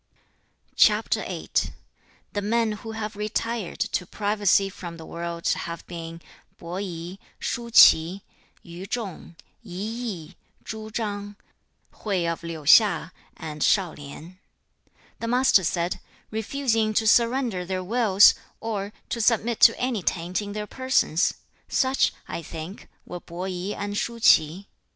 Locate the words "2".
14.87-14.91